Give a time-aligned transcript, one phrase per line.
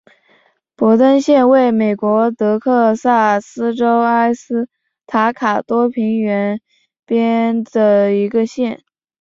[0.75, 4.67] 博登县位美国德克萨斯州埃斯
[5.05, 6.59] 塔卡多平原
[7.05, 8.81] 边缘的一个县。